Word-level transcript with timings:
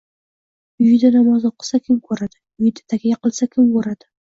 —Uyida 0.85 1.11
namoz 1.17 1.45
o‘qisa, 1.51 1.81
kim 1.89 2.01
ko‘radi? 2.09 2.41
Uyida 2.65 2.85
takya 2.95 3.23
kiysa, 3.29 3.53
kim 3.55 3.71
ko‘radi? 3.79 4.13